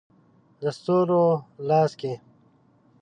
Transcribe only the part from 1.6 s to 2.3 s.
لاس کې